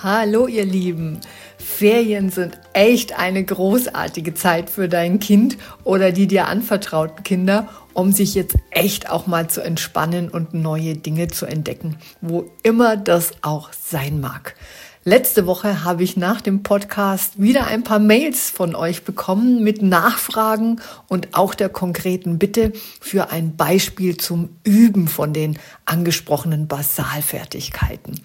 Hallo 0.00 0.46
ihr 0.46 0.64
Lieben. 0.64 1.18
Ferien 1.58 2.30
sind 2.30 2.56
echt 2.72 3.18
eine 3.18 3.42
großartige 3.42 4.32
Zeit 4.32 4.70
für 4.70 4.88
dein 4.88 5.18
Kind 5.18 5.58
oder 5.82 6.12
die 6.12 6.28
dir 6.28 6.46
anvertrauten 6.46 7.24
Kinder, 7.24 7.68
um 7.94 8.12
sich 8.12 8.36
jetzt 8.36 8.54
echt 8.70 9.10
auch 9.10 9.26
mal 9.26 9.50
zu 9.50 9.60
entspannen 9.60 10.28
und 10.28 10.54
neue 10.54 10.94
Dinge 10.94 11.26
zu 11.26 11.46
entdecken, 11.46 11.96
wo 12.20 12.48
immer 12.62 12.96
das 12.96 13.32
auch 13.42 13.70
sein 13.72 14.20
mag. 14.20 14.54
Letzte 15.02 15.46
Woche 15.46 15.84
habe 15.84 16.04
ich 16.04 16.16
nach 16.16 16.42
dem 16.42 16.62
Podcast 16.62 17.40
wieder 17.40 17.66
ein 17.66 17.82
paar 17.82 17.98
Mails 17.98 18.50
von 18.50 18.76
euch 18.76 19.04
bekommen 19.04 19.64
mit 19.64 19.80
Nachfragen 19.80 20.80
und 21.08 21.34
auch 21.34 21.54
der 21.54 21.70
konkreten 21.70 22.38
Bitte 22.38 22.72
für 23.00 23.30
ein 23.30 23.56
Beispiel 23.56 24.16
zum 24.16 24.50
Üben 24.64 25.08
von 25.08 25.32
den 25.32 25.58
angesprochenen 25.86 26.68
Basalfertigkeiten 26.68 28.20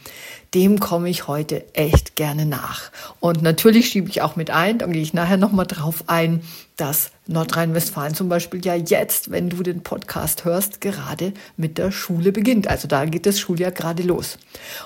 dem 0.53 0.79
komme 0.79 1.09
ich 1.09 1.27
heute 1.27 1.65
echt 1.73 2.15
gerne 2.15 2.45
nach. 2.45 2.91
Und 3.19 3.41
natürlich 3.41 3.89
schiebe 3.89 4.09
ich 4.09 4.21
auch 4.21 4.35
mit 4.35 4.51
ein, 4.51 4.77
dann 4.77 4.91
gehe 4.91 5.01
ich 5.01 5.13
nachher 5.13 5.37
nochmal 5.37 5.65
drauf 5.65 6.03
ein, 6.07 6.41
dass 6.77 7.11
Nordrhein-Westfalen 7.27 8.15
zum 8.15 8.29
Beispiel 8.29 8.63
ja 8.65 8.75
jetzt, 8.75 9.31
wenn 9.31 9.49
du 9.49 9.63
den 9.63 9.83
Podcast 9.83 10.45
hörst, 10.45 10.81
gerade 10.81 11.33
mit 11.55 11.77
der 11.77 11.91
Schule 11.91 12.31
beginnt. 12.31 12.67
Also 12.67 12.87
da 12.87 13.05
geht 13.05 13.25
das 13.25 13.39
Schuljahr 13.39 13.71
gerade 13.71 14.03
los. 14.03 14.37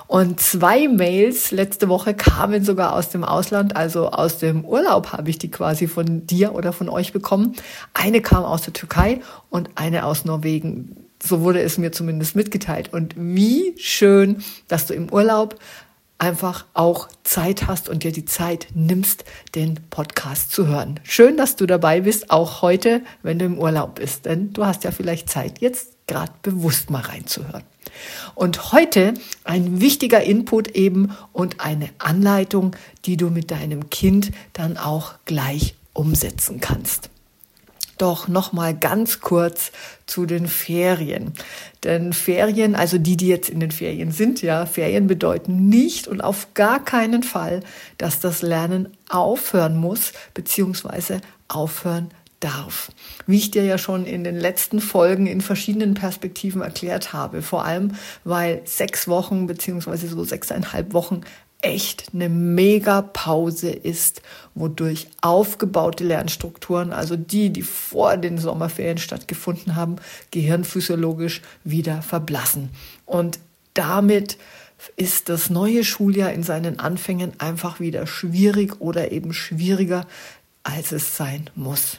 Und 0.06 0.40
zwei 0.40 0.88
Mails 0.88 1.50
letzte 1.50 1.88
Woche 1.88 2.14
kamen 2.14 2.64
sogar 2.64 2.94
aus 2.94 3.10
dem 3.10 3.24
Ausland, 3.24 3.76
also 3.76 4.10
aus 4.10 4.38
dem 4.38 4.64
Urlaub 4.64 5.12
habe 5.12 5.30
ich 5.30 5.38
die 5.38 5.50
quasi 5.50 5.88
von 5.88 6.26
dir 6.26 6.54
oder 6.54 6.72
von 6.72 6.88
euch 6.88 7.12
bekommen. 7.12 7.54
Eine 7.94 8.20
kam 8.20 8.44
aus 8.44 8.62
der 8.62 8.72
Türkei 8.74 9.20
und 9.50 9.70
eine 9.74 10.04
aus 10.04 10.24
Norwegen 10.24 11.07
so 11.22 11.40
wurde 11.40 11.60
es 11.60 11.78
mir 11.78 11.92
zumindest 11.92 12.36
mitgeteilt. 12.36 12.92
Und 12.92 13.14
wie 13.16 13.74
schön, 13.78 14.42
dass 14.68 14.86
du 14.86 14.94
im 14.94 15.12
Urlaub 15.12 15.58
einfach 16.18 16.66
auch 16.74 17.08
Zeit 17.22 17.66
hast 17.68 17.88
und 17.88 18.02
dir 18.02 18.12
die 18.12 18.24
Zeit 18.24 18.68
nimmst, 18.74 19.24
den 19.54 19.78
Podcast 19.88 20.50
zu 20.50 20.66
hören. 20.66 20.98
Schön, 21.04 21.36
dass 21.36 21.56
du 21.56 21.66
dabei 21.66 22.00
bist, 22.00 22.30
auch 22.30 22.60
heute, 22.60 23.02
wenn 23.22 23.38
du 23.38 23.44
im 23.44 23.58
Urlaub 23.58 23.96
bist, 23.96 24.26
denn 24.26 24.52
du 24.52 24.66
hast 24.66 24.82
ja 24.84 24.90
vielleicht 24.90 25.30
Zeit, 25.30 25.60
jetzt 25.60 25.92
gerade 26.08 26.32
bewusst 26.42 26.90
mal 26.90 27.02
reinzuhören. 27.02 27.62
Und 28.34 28.72
heute 28.72 29.14
ein 29.44 29.80
wichtiger 29.80 30.22
Input 30.22 30.68
eben 30.68 31.16
und 31.32 31.60
eine 31.60 31.88
Anleitung, 31.98 32.74
die 33.04 33.16
du 33.16 33.30
mit 33.30 33.50
deinem 33.50 33.88
Kind 33.88 34.32
dann 34.52 34.76
auch 34.76 35.14
gleich 35.24 35.74
umsetzen 35.92 36.60
kannst 36.60 37.10
doch 37.98 38.28
noch 38.28 38.52
mal 38.52 38.74
ganz 38.74 39.20
kurz 39.20 39.72
zu 40.06 40.26
den 40.26 40.46
Ferien. 40.46 41.32
Denn 41.84 42.12
Ferien, 42.12 42.74
also 42.74 42.98
die, 42.98 43.16
die 43.16 43.28
jetzt 43.28 43.50
in 43.50 43.60
den 43.60 43.70
Ferien 43.70 44.10
sind, 44.10 44.42
ja, 44.42 44.66
Ferien 44.66 45.06
bedeuten 45.06 45.68
nicht 45.68 46.08
und 46.08 46.20
auf 46.20 46.54
gar 46.54 46.84
keinen 46.84 47.22
Fall, 47.22 47.60
dass 47.98 48.20
das 48.20 48.42
Lernen 48.42 48.96
aufhören 49.08 49.76
muss, 49.76 50.12
beziehungsweise 50.34 51.20
aufhören 51.48 52.10
darf. 52.40 52.90
Wie 53.26 53.36
ich 53.36 53.50
dir 53.50 53.64
ja 53.64 53.78
schon 53.78 54.06
in 54.06 54.22
den 54.22 54.36
letzten 54.36 54.80
Folgen 54.80 55.26
in 55.26 55.40
verschiedenen 55.40 55.94
Perspektiven 55.94 56.62
erklärt 56.62 57.12
habe. 57.12 57.42
Vor 57.42 57.64
allem, 57.64 57.94
weil 58.24 58.62
sechs 58.64 59.08
Wochen 59.08 59.46
beziehungsweise 59.46 60.08
so 60.08 60.22
sechseinhalb 60.24 60.92
Wochen 60.92 61.22
echt 61.60 62.10
eine 62.14 62.28
mega 62.28 63.02
Pause 63.02 63.70
ist, 63.70 64.22
wodurch 64.54 65.08
aufgebaute 65.20 66.04
Lernstrukturen, 66.04 66.92
also 66.92 67.16
die, 67.16 67.50
die 67.50 67.62
vor 67.62 68.16
den 68.16 68.38
Sommerferien 68.38 68.98
stattgefunden 68.98 69.74
haben, 69.74 69.96
gehirnphysiologisch 70.30 71.42
wieder 71.64 72.02
verblassen. 72.02 72.70
Und 73.06 73.40
damit 73.74 74.38
ist 74.96 75.28
das 75.28 75.50
neue 75.50 75.84
Schuljahr 75.84 76.32
in 76.32 76.44
seinen 76.44 76.78
Anfängen 76.78 77.38
einfach 77.40 77.80
wieder 77.80 78.06
schwierig 78.06 78.80
oder 78.80 79.10
eben 79.10 79.32
schwieriger, 79.32 80.06
als 80.62 80.92
es 80.92 81.16
sein 81.16 81.50
muss. 81.56 81.98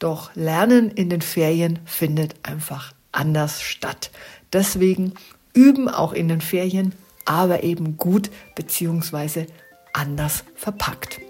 Doch 0.00 0.34
Lernen 0.34 0.90
in 0.90 1.10
den 1.10 1.22
Ferien 1.22 1.78
findet 1.84 2.34
einfach 2.42 2.92
anders 3.12 3.62
statt. 3.62 4.10
Deswegen 4.52 5.14
üben 5.54 5.88
auch 5.88 6.12
in 6.12 6.28
den 6.28 6.40
Ferien 6.40 6.92
aber 7.26 7.62
eben 7.62 7.96
gut 7.96 8.30
beziehungsweise 8.54 9.46
anders 9.92 10.44
verpackt. 10.54 11.20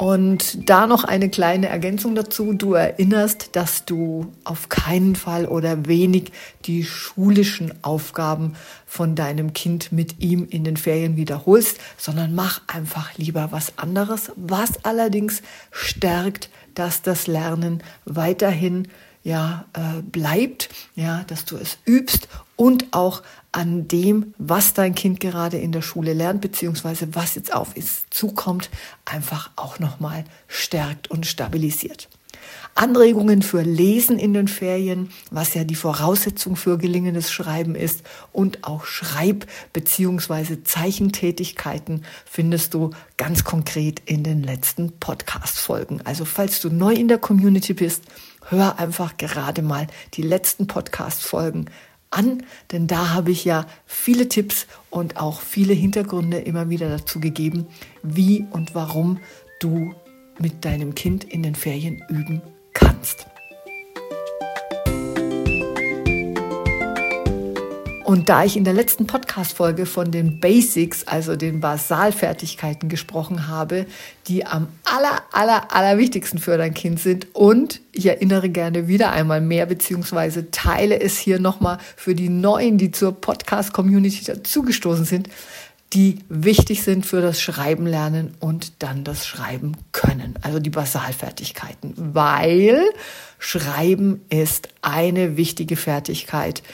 Und 0.00 0.70
da 0.70 0.86
noch 0.86 1.04
eine 1.04 1.28
kleine 1.28 1.68
Ergänzung 1.68 2.14
dazu. 2.14 2.54
Du 2.54 2.72
erinnerst, 2.72 3.54
dass 3.54 3.84
du 3.84 4.32
auf 4.44 4.70
keinen 4.70 5.14
Fall 5.14 5.44
oder 5.44 5.84
wenig 5.86 6.32
die 6.64 6.84
schulischen 6.84 7.84
Aufgaben 7.84 8.54
von 8.86 9.14
deinem 9.14 9.52
Kind 9.52 9.92
mit 9.92 10.18
ihm 10.20 10.46
in 10.48 10.64
den 10.64 10.78
Ferien 10.78 11.18
wiederholst, 11.18 11.78
sondern 11.98 12.34
mach 12.34 12.62
einfach 12.66 13.18
lieber 13.18 13.48
was 13.52 13.76
anderes, 13.76 14.32
was 14.36 14.86
allerdings 14.86 15.42
stärkt, 15.70 16.48
dass 16.74 17.02
das 17.02 17.26
Lernen 17.26 17.82
weiterhin 18.06 18.88
ja, 19.22 19.66
äh, 19.74 20.02
bleibt, 20.02 20.68
ja, 20.94 21.24
dass 21.26 21.44
du 21.44 21.56
es 21.56 21.78
übst 21.86 22.28
und 22.56 22.92
auch 22.92 23.22
an 23.52 23.88
dem, 23.88 24.34
was 24.38 24.74
dein 24.74 24.94
Kind 24.94 25.20
gerade 25.20 25.58
in 25.58 25.72
der 25.72 25.82
Schule 25.82 26.12
lernt, 26.12 26.40
beziehungsweise 26.40 27.14
was 27.14 27.34
jetzt 27.34 27.52
auf 27.52 27.76
es 27.76 28.04
zukommt, 28.10 28.70
einfach 29.04 29.50
auch 29.56 29.78
nochmal 29.78 30.24
stärkt 30.46 31.10
und 31.10 31.26
stabilisiert. 31.26 32.08
Anregungen 32.74 33.42
für 33.42 33.62
Lesen 33.62 34.18
in 34.18 34.32
den 34.32 34.48
Ferien, 34.48 35.10
was 35.30 35.54
ja 35.54 35.64
die 35.64 35.74
Voraussetzung 35.74 36.56
für 36.56 36.78
gelingendes 36.78 37.30
Schreiben 37.30 37.74
ist, 37.74 38.02
und 38.32 38.64
auch 38.64 38.84
Schreib- 38.84 39.46
bzw. 39.72 40.62
Zeichentätigkeiten 40.62 42.04
findest 42.24 42.74
du 42.74 42.90
ganz 43.16 43.44
konkret 43.44 44.00
in 44.06 44.22
den 44.22 44.42
letzten 44.42 44.92
Podcast-Folgen. 44.98 46.00
Also 46.06 46.24
falls 46.24 46.60
du 46.60 46.70
neu 46.70 46.94
in 46.94 47.08
der 47.08 47.18
Community 47.18 47.74
bist, 47.74 48.04
hör 48.48 48.78
einfach 48.78 49.16
gerade 49.16 49.62
mal 49.62 49.86
die 50.14 50.22
letzten 50.22 50.66
Podcast-Folgen 50.66 51.66
an, 52.10 52.42
denn 52.72 52.86
da 52.86 53.10
habe 53.10 53.30
ich 53.30 53.44
ja 53.44 53.66
viele 53.86 54.28
Tipps 54.28 54.66
und 54.90 55.16
auch 55.16 55.40
viele 55.40 55.74
Hintergründe 55.74 56.38
immer 56.38 56.68
wieder 56.68 56.88
dazu 56.88 57.20
gegeben, 57.20 57.66
wie 58.02 58.46
und 58.50 58.74
warum 58.74 59.20
du 59.60 59.94
mit 60.38 60.64
deinem 60.64 60.94
Kind 60.94 61.24
in 61.24 61.42
den 61.42 61.54
Ferien 61.54 62.02
üben 62.08 62.42
kannst. 62.72 63.26
Und 68.10 68.28
da 68.28 68.42
ich 68.42 68.56
in 68.56 68.64
der 68.64 68.72
letzten 68.72 69.06
Podcast-Folge 69.06 69.86
von 69.86 70.10
den 70.10 70.40
Basics, 70.40 71.06
also 71.06 71.36
den 71.36 71.60
Basalfertigkeiten 71.60 72.88
gesprochen 72.88 73.46
habe, 73.46 73.86
die 74.26 74.44
am 74.44 74.66
aller, 74.82 75.22
aller, 75.30 75.72
aller 75.72 75.96
wichtigsten 75.96 76.38
für 76.38 76.58
dein 76.58 76.74
Kind 76.74 76.98
sind 76.98 77.28
und 77.34 77.80
ich 77.92 78.06
erinnere 78.06 78.48
gerne 78.48 78.88
wieder 78.88 79.12
einmal 79.12 79.40
mehr, 79.40 79.64
beziehungsweise 79.66 80.50
teile 80.50 81.00
es 81.00 81.18
hier 81.18 81.38
nochmal 81.38 81.78
für 81.94 82.16
die 82.16 82.30
Neuen, 82.30 82.78
die 82.78 82.90
zur 82.90 83.12
Podcast-Community 83.12 84.24
dazugestoßen 84.24 85.04
sind, 85.04 85.28
die 85.92 86.18
wichtig 86.28 86.82
sind 86.82 87.06
für 87.06 87.20
das 87.20 87.40
Schreiben 87.40 87.86
lernen 87.86 88.34
und 88.40 88.72
dann 88.80 89.04
das 89.04 89.24
Schreiben 89.24 89.76
können, 89.92 90.34
also 90.42 90.58
die 90.58 90.70
Basalfertigkeiten, 90.70 91.94
weil 91.96 92.82
Schreiben 93.38 94.22
ist 94.30 94.68
eine 94.82 95.36
wichtige 95.36 95.76
Fertigkeit 95.76 96.64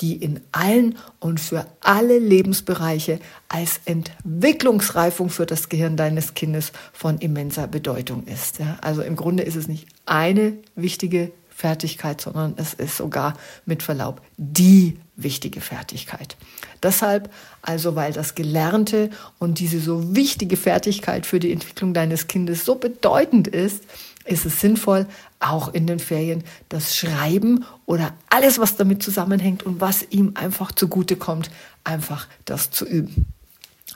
die 0.00 0.16
in 0.16 0.40
allen 0.52 0.96
und 1.20 1.40
für 1.40 1.66
alle 1.80 2.18
Lebensbereiche 2.18 3.20
als 3.48 3.80
Entwicklungsreifung 3.84 5.30
für 5.30 5.46
das 5.46 5.68
Gehirn 5.68 5.96
deines 5.96 6.34
Kindes 6.34 6.72
von 6.92 7.18
immenser 7.18 7.66
Bedeutung 7.66 8.24
ist. 8.24 8.58
Ja, 8.58 8.78
also 8.80 9.02
im 9.02 9.16
Grunde 9.16 9.42
ist 9.42 9.56
es 9.56 9.68
nicht 9.68 9.86
eine 10.06 10.54
wichtige 10.74 11.32
Fertigkeit, 11.48 12.20
sondern 12.20 12.54
es 12.56 12.72
ist 12.74 12.96
sogar 12.96 13.34
mit 13.66 13.82
Verlaub 13.82 14.22
die 14.36 14.96
wichtige 15.16 15.60
Fertigkeit. 15.60 16.36
Deshalb 16.82 17.30
also, 17.62 17.96
weil 17.96 18.12
das 18.12 18.36
Gelernte 18.36 19.10
und 19.38 19.58
diese 19.58 19.80
so 19.80 20.14
wichtige 20.14 20.56
Fertigkeit 20.56 21.26
für 21.26 21.40
die 21.40 21.52
Entwicklung 21.52 21.92
deines 21.92 22.28
Kindes 22.28 22.64
so 22.64 22.76
bedeutend 22.76 23.48
ist, 23.48 23.82
ist 24.28 24.46
es 24.46 24.60
sinnvoll, 24.60 25.06
auch 25.40 25.72
in 25.72 25.86
den 25.86 25.98
Ferien 25.98 26.44
das 26.68 26.96
Schreiben 26.96 27.64
oder 27.86 28.12
alles, 28.30 28.58
was 28.58 28.76
damit 28.76 29.02
zusammenhängt 29.02 29.64
und 29.64 29.80
was 29.80 30.06
ihm 30.10 30.32
einfach 30.34 30.72
zugutekommt, 30.72 31.50
einfach 31.84 32.26
das 32.44 32.70
zu 32.70 32.86
üben. 32.86 33.26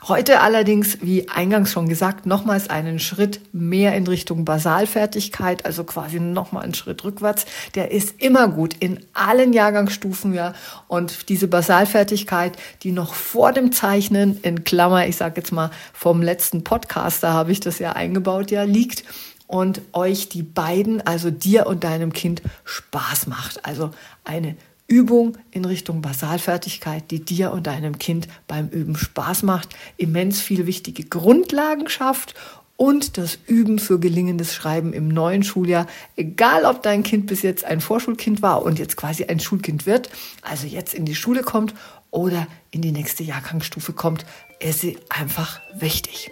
Heute 0.07 0.41
allerdings, 0.41 0.97
wie 1.01 1.29
eingangs 1.29 1.71
schon 1.71 1.87
gesagt, 1.87 2.25
nochmals 2.25 2.69
einen 2.69 2.99
Schritt 2.99 3.39
mehr 3.53 3.95
in 3.95 4.05
Richtung 4.05 4.43
Basalfertigkeit, 4.43 5.65
also 5.65 5.85
quasi 5.85 6.19
nochmal 6.19 6.63
einen 6.63 6.73
Schritt 6.73 7.05
rückwärts. 7.05 7.45
Der 7.75 7.91
ist 7.91 8.21
immer 8.21 8.49
gut 8.49 8.75
in 8.77 8.99
allen 9.13 9.53
Jahrgangsstufen, 9.53 10.33
ja. 10.33 10.55
Und 10.89 11.29
diese 11.29 11.47
Basalfertigkeit, 11.47 12.57
die 12.81 12.91
noch 12.91 13.13
vor 13.13 13.53
dem 13.53 13.71
Zeichnen, 13.71 14.39
in 14.41 14.65
Klammer, 14.65 15.07
ich 15.07 15.15
sage 15.15 15.35
jetzt 15.37 15.53
mal 15.53 15.71
vom 15.93 16.21
letzten 16.21 16.65
Podcast, 16.65 17.23
da 17.23 17.31
habe 17.31 17.53
ich 17.53 17.61
das 17.61 17.79
ja 17.79 17.93
eingebaut, 17.93 18.51
ja, 18.51 18.63
liegt 18.63 19.05
und 19.53 19.81
euch 19.93 20.29
die 20.29 20.41
beiden, 20.41 21.05
also 21.05 21.29
dir 21.29 21.67
und 21.67 21.83
deinem 21.83 22.11
Kind, 22.11 22.41
Spaß 22.65 23.27
macht. 23.27 23.63
Also 23.67 23.91
eine 24.23 24.55
Übung 24.87 25.37
in 25.51 25.63
Richtung 25.63 26.01
Basalfertigkeit, 26.01 27.11
die 27.11 27.23
dir 27.23 27.51
und 27.51 27.67
deinem 27.67 27.99
Kind 27.99 28.27
beim 28.47 28.67
Üben 28.69 28.95
Spaß 28.95 29.43
macht, 29.43 29.69
immens 29.97 30.41
viele 30.41 30.65
wichtige 30.65 31.03
Grundlagen 31.03 31.87
schafft 31.87 32.33
und 32.77 33.19
das 33.19 33.37
Üben 33.45 33.77
für 33.77 33.99
gelingendes 33.99 34.55
Schreiben 34.55 34.91
im 34.91 35.07
neuen 35.07 35.43
Schuljahr, 35.43 35.85
egal 36.15 36.65
ob 36.65 36.81
dein 36.81 37.03
Kind 37.03 37.27
bis 37.27 37.43
jetzt 37.43 37.63
ein 37.63 37.79
Vorschulkind 37.79 38.41
war 38.41 38.63
und 38.63 38.79
jetzt 38.79 38.97
quasi 38.97 39.25
ein 39.25 39.39
Schulkind 39.39 39.85
wird, 39.85 40.09
also 40.41 40.65
jetzt 40.65 40.95
in 40.95 41.05
die 41.05 41.13
Schule 41.13 41.43
kommt 41.43 41.75
oder 42.09 42.47
in 42.71 42.81
die 42.81 42.91
nächste 42.91 43.21
Jahrgangsstufe 43.21 43.93
kommt, 43.93 44.25
ist 44.59 44.79
sie 44.79 44.97
einfach 45.09 45.61
wichtig. 45.75 46.31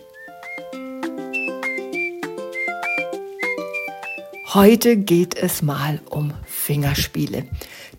Heute 4.54 4.98
geht 4.98 5.36
es 5.36 5.62
mal 5.62 6.02
um 6.10 6.34
Fingerspiele 6.46 7.46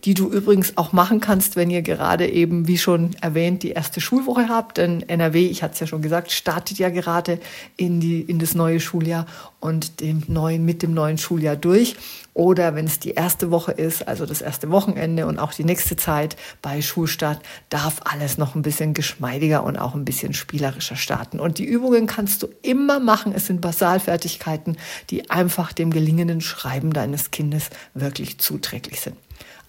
die 0.05 0.15
du 0.15 0.29
übrigens 0.29 0.77
auch 0.77 0.93
machen 0.93 1.21
kannst, 1.21 1.55
wenn 1.55 1.71
ihr 1.71 1.83
gerade 1.83 2.29
eben, 2.29 2.67
wie 2.67 2.79
schon 2.79 3.15
erwähnt, 3.21 3.63
die 3.63 3.71
erste 3.71 4.01
Schulwoche 4.01 4.49
habt. 4.49 4.79
Denn 4.79 5.09
NRW, 5.09 5.47
ich 5.47 5.63
hatte 5.63 5.75
es 5.75 5.81
ja 5.81 5.87
schon 5.87 6.03
gesagt, 6.03 6.33
startet 6.33 6.79
ja 6.79 6.91
gerade 6.91 7.39
in, 7.77 8.01
die, 8.01 8.21
in 8.21 8.41
das 8.41 8.55
neue 8.55 8.81
Schuljahr 8.81 9.27
und 9.61 10.01
dem 10.01 10.25
neuen, 10.27 10.65
mit 10.65 10.83
dem 10.83 10.93
neuen 10.93 11.19
Schuljahr 11.19 11.55
durch. 11.55 11.95
Oder 12.35 12.75
wenn 12.75 12.87
es 12.87 12.99
die 12.99 13.11
erste 13.11 13.51
Woche 13.51 13.73
ist, 13.73 14.09
also 14.09 14.27
das 14.27 14.41
erste 14.41 14.71
Wochenende 14.71 15.27
und 15.27 15.39
auch 15.39 15.53
die 15.53 15.65
nächste 15.65 15.97
Zeit 15.97 16.37
bei 16.63 16.83
Schulstart, 16.83 17.41
darf 17.69 18.01
alles 18.05 18.39
noch 18.39 18.55
ein 18.55 18.63
bisschen 18.63 18.95
geschmeidiger 18.95 19.63
und 19.63 19.77
auch 19.77 19.95
ein 19.95 20.05
bisschen 20.05 20.33
spielerischer 20.33 20.97
starten. 20.97 21.39
Und 21.39 21.59
die 21.59 21.65
Übungen 21.65 22.07
kannst 22.07 22.43
du 22.43 22.49
immer 22.63 22.99
machen. 22.99 23.33
Es 23.37 23.47
sind 23.47 23.61
Basalfertigkeiten, 23.61 24.79
die 25.11 25.31
einfach 25.31 25.73
dem 25.73 25.91
gelingenden 25.91 26.41
Schreiben 26.41 26.93
deines 26.93 27.31
Kindes 27.31 27.71
wirklich 27.95 28.39
zuträglich 28.39 29.01
sind. 29.01 29.17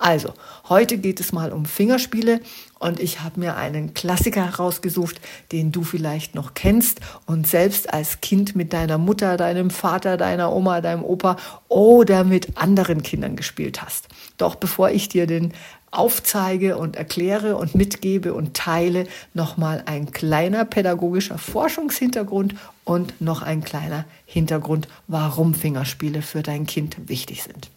Also, 0.03 0.33
heute 0.67 0.97
geht 0.97 1.21
es 1.21 1.31
mal 1.31 1.53
um 1.53 1.63
Fingerspiele 1.63 2.41
und 2.77 2.99
ich 2.99 3.21
habe 3.21 3.39
mir 3.39 3.55
einen 3.55 3.93
Klassiker 3.93 4.43
herausgesucht, 4.43 5.21
den 5.53 5.71
du 5.71 5.83
vielleicht 5.83 6.35
noch 6.35 6.55
kennst 6.55 6.99
und 7.25 7.47
selbst 7.47 7.93
als 7.93 8.19
Kind 8.19 8.53
mit 8.53 8.73
deiner 8.73 8.97
Mutter, 8.97 9.37
deinem 9.37 9.69
Vater, 9.69 10.17
deiner 10.17 10.51
Oma, 10.51 10.81
deinem 10.81 11.05
Opa 11.05 11.37
oder 11.69 12.25
mit 12.25 12.57
anderen 12.57 13.01
Kindern 13.01 13.37
gespielt 13.37 13.81
hast. 13.81 14.09
Doch 14.35 14.55
bevor 14.55 14.89
ich 14.89 15.07
dir 15.07 15.25
den 15.25 15.53
aufzeige 15.89 16.77
und 16.77 16.97
erkläre 16.97 17.55
und 17.55 17.73
mitgebe 17.73 18.33
und 18.33 18.55
teile, 18.55 19.07
nochmal 19.33 19.83
ein 19.85 20.11
kleiner 20.11 20.65
pädagogischer 20.65 21.37
Forschungshintergrund 21.37 22.55
und 22.83 23.21
noch 23.21 23.41
ein 23.41 23.63
kleiner 23.63 24.03
Hintergrund, 24.25 24.89
warum 25.07 25.53
Fingerspiele 25.53 26.21
für 26.21 26.43
dein 26.43 26.65
Kind 26.65 27.07
wichtig 27.07 27.43
sind. 27.43 27.69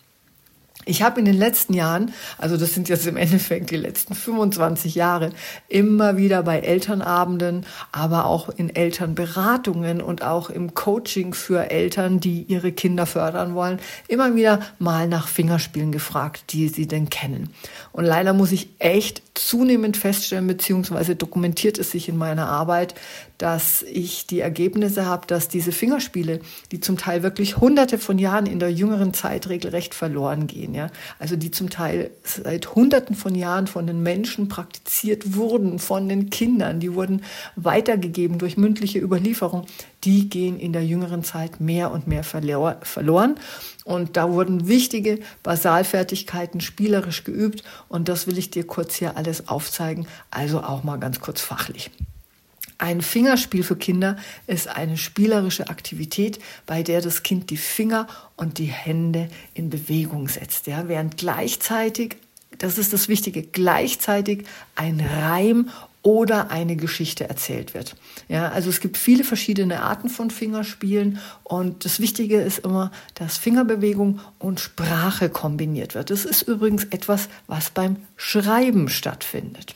Ich 0.88 1.03
habe 1.03 1.19
in 1.19 1.27
den 1.27 1.37
letzten 1.37 1.75
Jahren, 1.75 2.12
also 2.38 2.56
das 2.56 2.73
sind 2.73 2.88
jetzt 2.88 3.09
im 3.09 3.17
Endeffekt 3.17 3.73
die 3.73 3.77
letzten 3.77 4.15
25 4.15 4.94
Jahre, 4.94 5.33
immer 5.69 6.17
wieder 6.17 6.44
bei 6.44 6.61
Elternabenden, 6.61 7.67
aber 7.91 8.25
auch 8.27 8.49
in 8.50 8.75
Elternberatungen 8.75 10.00
und 10.00 10.23
auch 10.23 10.49
im 10.49 10.75
Coaching 10.75 11.35
für 11.35 11.73
Eltern, 11.73 12.21
die 12.21 12.43
ihre 12.43 12.71
Kinder 12.71 13.05
fördern 13.05 13.56
wollen, 13.56 13.81
immer 14.06 14.37
wieder 14.37 14.61
mal 14.79 15.09
nach 15.09 15.27
Fingerspielen 15.27 15.91
gefragt, 15.91 16.53
die 16.53 16.69
sie 16.69 16.87
denn 16.87 17.11
kennen. 17.11 17.50
Und 17.91 18.05
leider 18.05 18.33
muss 18.33 18.53
ich 18.53 18.69
echt 18.79 19.23
zunehmend 19.35 19.97
feststellen, 19.97 20.47
beziehungsweise 20.47 21.17
dokumentiert 21.17 21.79
es 21.79 21.91
sich 21.91 22.09
in 22.09 22.17
meiner 22.17 22.49
Arbeit, 22.49 22.94
dass 23.38 23.83
ich 23.83 24.27
die 24.27 24.41
Ergebnisse 24.41 25.05
habe, 25.05 25.27
dass 25.27 25.49
diese 25.49 25.73
Fingerspiele, 25.73 26.41
die 26.71 26.81
zum 26.81 26.97
Teil 26.97 27.23
wirklich 27.23 27.59
hunderte 27.59 27.99
von 27.99 28.19
Jahren 28.19 28.47
in 28.47 28.61
der 28.61 28.73
jüngeren 28.73 29.12
Zeit 29.12 29.49
regelrecht 29.49 29.94
verloren 29.94 30.47
gehen, 30.47 30.75
ja, 30.76 30.90
also 31.19 31.34
die 31.34 31.50
zum 31.50 31.70
Teil 31.70 32.11
seit 32.23 32.75
hunderten 32.75 33.17
von 33.17 33.34
Jahren 33.34 33.67
von 33.67 33.87
den 33.87 34.02
Menschen 34.02 34.49
praktiziert 34.49 35.34
wurden, 35.34 35.78
von 35.78 36.08
den 36.08 36.31
Kindern, 36.31 36.78
die 36.78 36.94
wurden 36.94 37.23
weitergegeben 37.56 38.38
durch 38.38 38.56
mündliche 38.56 39.00
Überlieferung, 39.00 39.67
die 40.05 40.28
gehen 40.28 40.61
in 40.61 40.73
der 40.73 40.84
jüngeren 40.84 41.25
Zeit 41.25 41.61
mehr 41.61 41.90
und 41.90 42.06
mehr 42.06 42.23
verloren. 42.23 43.37
Und 43.84 44.17
da 44.17 44.31
wurden 44.31 44.69
wichtige 44.69 45.20
Basalfertigkeiten 45.43 46.61
spielerisch 46.61 47.25
geübt. 47.25 47.64
Und 47.88 48.08
das 48.08 48.26
will 48.26 48.37
ich 48.38 48.50
dir 48.50 48.67
kurz 48.67 48.94
hier 48.94 49.17
alles 49.17 49.49
aufzeigen. 49.49 50.06
Also 50.31 50.61
auch 50.62 50.84
mal 50.84 50.99
ganz 50.99 51.20
kurz 51.20 51.40
fachlich. 51.40 51.90
Ein 52.78 53.00
Fingerspiel 53.00 53.62
für 53.62 53.76
Kinder 53.76 54.17
ist 54.46 54.69
eine 54.69 54.99
spielerische 54.99 55.69
Aktivität, 55.70 56.38
bei 56.67 56.82
der 56.82 57.00
das 57.00 57.23
Kind 57.23 57.49
die 57.50 57.56
Finger 57.56 58.06
und 58.37 58.58
die 58.58 58.67
Hände 58.67 59.28
in 59.55 59.70
Bewegung 59.70 60.28
setzt, 60.28 60.67
ja, 60.67 60.87
während 60.88 61.17
gleichzeitig, 61.17 62.17
das 62.58 62.76
ist 62.76 62.93
das 62.93 63.08
Wichtige, 63.08 63.43
gleichzeitig 63.43 64.44
ein 64.75 65.00
Reim 65.00 65.70
oder 66.02 66.52
eine 66.52 66.76
Geschichte 66.76 67.28
erzählt 67.28 67.75
wird. 67.75 67.96
Ja, 68.28 68.50
also 68.50 68.70
es 68.70 68.81
gibt 68.81 68.96
viele 68.96 69.25
verschiedene 69.25 69.82
Arten 69.82 70.08
von 70.08 70.31
Fingerspielen 70.31 71.19
und 71.43 71.84
das 71.84 71.99
Wichtige 71.99 72.40
ist 72.40 72.58
immer, 72.58 72.93
dass 73.14 73.38
Fingerbewegung 73.38 74.20
und 74.38 74.61
Sprache 74.61 75.31
kombiniert 75.31 75.94
wird. 75.94 76.11
Das 76.11 76.25
ist 76.25 76.43
übrigens 76.43 76.84
etwas, 76.84 77.28
was 77.49 77.70
beim 77.70 77.96
Schreiben 78.17 78.88
stattfindet. 78.88 79.75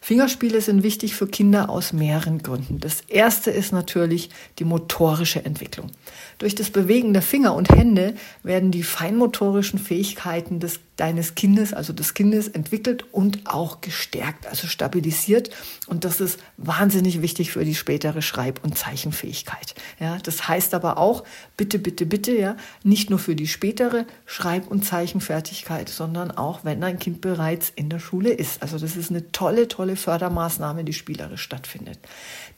Fingerspiele 0.00 0.60
sind 0.60 0.82
wichtig 0.82 1.14
für 1.14 1.26
Kinder 1.26 1.68
aus 1.68 1.92
mehreren 1.92 2.42
Gründen. 2.42 2.80
Das 2.80 3.02
erste 3.08 3.50
ist 3.50 3.72
natürlich 3.72 4.30
die 4.58 4.64
motorische 4.64 5.44
Entwicklung. 5.44 5.90
Durch 6.38 6.54
das 6.54 6.70
Bewegen 6.70 7.12
der 7.12 7.22
Finger 7.22 7.54
und 7.54 7.68
Hände 7.68 8.14
werden 8.44 8.70
die 8.70 8.84
feinmotorischen 8.84 9.78
Fähigkeiten 9.78 10.60
des 10.60 10.80
deines 10.98 11.36
Kindes, 11.36 11.72
also 11.72 11.92
des 11.92 12.12
Kindes, 12.14 12.48
entwickelt 12.48 13.04
und 13.12 13.46
auch 13.46 13.80
gestärkt, 13.80 14.46
also 14.46 14.66
stabilisiert. 14.66 15.50
Und 15.86 16.04
das 16.04 16.20
ist 16.20 16.40
wahnsinnig 16.56 17.22
wichtig 17.22 17.52
für 17.52 17.64
die 17.64 17.74
spätere 17.74 18.20
Schreib- 18.20 18.64
und 18.64 18.76
Zeichenfähigkeit. 18.76 19.74
Ja, 20.00 20.18
das 20.18 20.48
heißt 20.48 20.74
aber 20.74 20.98
auch, 20.98 21.24
bitte, 21.56 21.78
bitte, 21.78 22.04
bitte, 22.04 22.36
ja, 22.36 22.56
nicht 22.82 23.10
nur 23.10 23.20
für 23.20 23.36
die 23.36 23.46
spätere 23.46 24.06
Schreib- 24.26 24.68
und 24.68 24.84
Zeichenfertigkeit, 24.84 25.88
sondern 25.88 26.32
auch, 26.32 26.64
wenn 26.64 26.80
dein 26.80 26.98
Kind 26.98 27.20
bereits 27.20 27.72
in 27.74 27.90
der 27.90 28.00
Schule 28.00 28.30
ist. 28.30 28.62
Also 28.62 28.78
das 28.78 28.96
ist 28.96 29.10
eine 29.10 29.30
tolle, 29.30 29.68
tolle 29.68 29.94
Fördermaßnahme, 29.94 30.82
die 30.82 30.92
spielerisch 30.92 31.42
stattfindet. 31.42 31.98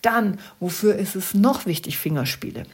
Dann, 0.01 0.39
wofür 0.61 0.97
ist 0.97 1.15
es 1.15 1.35
noch 1.35 1.67
wichtig, 1.67 1.99
Fingerspiele? 1.99 2.65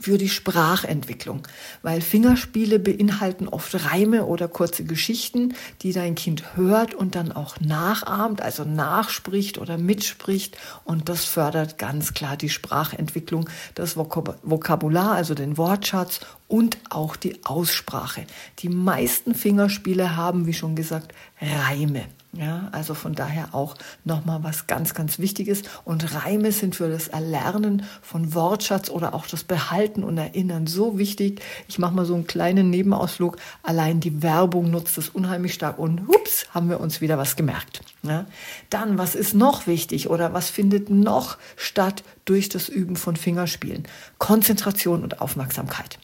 Für 0.00 0.18
die 0.18 0.28
Sprachentwicklung, 0.28 1.46
weil 1.82 2.00
Fingerspiele 2.00 2.78
beinhalten 2.78 3.48
oft 3.48 3.74
Reime 3.86 4.26
oder 4.26 4.48
kurze 4.48 4.84
Geschichten, 4.84 5.54
die 5.82 5.92
dein 5.92 6.14
Kind 6.14 6.56
hört 6.56 6.94
und 6.94 7.14
dann 7.14 7.32
auch 7.32 7.60
nachahmt, 7.60 8.42
also 8.42 8.64
nachspricht 8.64 9.58
oder 9.58 9.78
mitspricht 9.78 10.56
und 10.84 11.08
das 11.08 11.24
fördert 11.24 11.78
ganz 11.78 12.14
klar 12.14 12.36
die 12.36 12.48
Sprachentwicklung, 12.48 13.48
das 13.74 13.96
Vokabular, 13.96 15.12
also 15.12 15.34
den 15.34 15.56
Wortschatz 15.56 16.20
und 16.48 16.78
auch 16.90 17.16
die 17.16 17.44
Aussprache. 17.44 18.26
Die 18.60 18.68
meisten 18.68 19.34
Fingerspiele 19.34 20.16
haben, 20.16 20.46
wie 20.46 20.54
schon 20.54 20.76
gesagt, 20.76 21.12
Reime. 21.40 22.04
Ja, 22.36 22.68
also 22.72 22.94
von 22.94 23.14
daher 23.14 23.54
auch 23.54 23.76
nochmal 24.04 24.42
was 24.42 24.66
ganz, 24.66 24.94
ganz 24.94 25.18
Wichtiges. 25.18 25.62
Und 25.84 26.14
Reime 26.14 26.50
sind 26.52 26.74
für 26.74 26.88
das 26.88 27.08
Erlernen 27.08 27.84
von 28.02 28.34
Wortschatz 28.34 28.90
oder 28.90 29.14
auch 29.14 29.26
das 29.26 29.44
Behalten 29.44 30.02
und 30.02 30.18
Erinnern 30.18 30.66
so 30.66 30.98
wichtig. 30.98 31.40
Ich 31.68 31.78
mache 31.78 31.94
mal 31.94 32.04
so 32.04 32.14
einen 32.14 32.26
kleinen 32.26 32.70
Nebenausflug. 32.70 33.36
Allein 33.62 34.00
die 34.00 34.22
Werbung 34.22 34.70
nutzt 34.70 34.98
es 34.98 35.08
unheimlich 35.08 35.54
stark 35.54 35.78
und 35.78 36.08
hups, 36.08 36.46
haben 36.50 36.68
wir 36.68 36.80
uns 36.80 37.00
wieder 37.00 37.18
was 37.18 37.36
gemerkt. 37.36 37.82
Ja. 38.02 38.26
Dann, 38.68 38.98
was 38.98 39.14
ist 39.14 39.34
noch 39.34 39.66
wichtig 39.66 40.10
oder 40.10 40.32
was 40.32 40.50
findet 40.50 40.90
noch 40.90 41.38
statt 41.56 42.02
durch 42.24 42.48
das 42.48 42.68
Üben 42.68 42.96
von 42.96 43.16
Fingerspielen? 43.16 43.84
Konzentration 44.18 45.02
und 45.02 45.20
Aufmerksamkeit. 45.20 45.98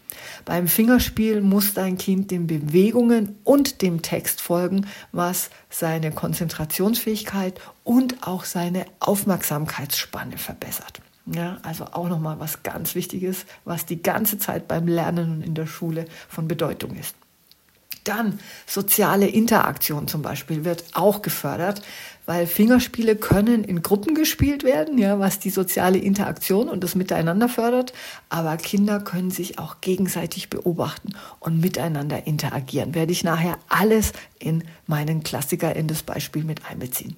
Beim 0.44 0.68
Fingerspiel 0.68 1.40
muss 1.40 1.74
dein 1.74 1.98
Kind 1.98 2.30
den 2.30 2.46
Bewegungen 2.46 3.36
und 3.44 3.82
dem 3.82 4.02
Text 4.02 4.40
folgen, 4.40 4.86
was 5.12 5.50
seine 5.68 6.10
Konzentrationsfähigkeit 6.12 7.60
und 7.84 8.26
auch 8.26 8.44
seine 8.44 8.86
Aufmerksamkeitsspanne 9.00 10.38
verbessert. 10.38 11.00
Ja, 11.26 11.58
also 11.62 11.84
auch 11.84 12.08
nochmal 12.08 12.40
was 12.40 12.62
ganz 12.62 12.94
Wichtiges, 12.94 13.44
was 13.64 13.86
die 13.86 14.02
ganze 14.02 14.38
Zeit 14.38 14.66
beim 14.66 14.88
Lernen 14.88 15.32
und 15.32 15.42
in 15.42 15.54
der 15.54 15.66
Schule 15.66 16.06
von 16.28 16.48
Bedeutung 16.48 16.96
ist. 16.96 17.14
Dann 18.04 18.38
soziale 18.66 19.26
Interaktion 19.26 20.08
zum 20.08 20.22
Beispiel 20.22 20.64
wird 20.64 20.84
auch 20.94 21.22
gefördert, 21.22 21.82
weil 22.30 22.46
Fingerspiele 22.46 23.16
können 23.16 23.64
in 23.64 23.82
Gruppen 23.82 24.14
gespielt 24.14 24.62
werden, 24.62 24.98
ja, 24.98 25.18
was 25.18 25.40
die 25.40 25.50
soziale 25.50 25.98
Interaktion 25.98 26.68
und 26.68 26.84
das 26.84 26.94
Miteinander 26.94 27.48
fördert. 27.48 27.92
Aber 28.28 28.56
Kinder 28.56 29.00
können 29.00 29.32
sich 29.32 29.58
auch 29.58 29.80
gegenseitig 29.80 30.48
beobachten 30.48 31.14
und 31.40 31.60
miteinander 31.60 32.28
interagieren. 32.28 32.94
Werde 32.94 33.10
ich 33.10 33.24
nachher 33.24 33.58
alles 33.68 34.12
in 34.38 34.62
meinen 34.86 35.24
Klassiker 35.24 35.74
in 35.74 35.88
das 35.88 36.04
Beispiel 36.04 36.44
mit 36.44 36.64
einbeziehen. 36.70 37.16